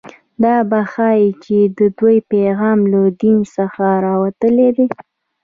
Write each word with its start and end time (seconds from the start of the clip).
دا 0.43 0.55
به 0.69 0.81
ښيي 0.93 1.25
چې 1.43 1.57
د 1.77 1.79
دوی 1.99 2.17
پیغام 2.31 2.79
له 2.93 3.01
دین 3.21 3.39
څخه 3.55 3.85
راوتلی 4.05 4.69
دی 4.77 4.87